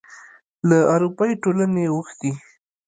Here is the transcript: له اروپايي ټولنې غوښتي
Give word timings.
له 0.67 0.77
اروپايي 0.93 1.35
ټولنې 1.43 1.83
غوښتي 1.93 2.31